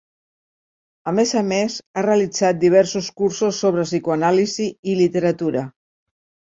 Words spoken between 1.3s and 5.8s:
a més, ha realitzat diversos cursos sobre psicoanàlisi i literatura.